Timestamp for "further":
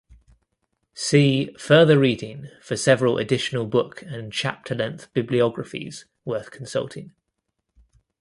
1.59-1.99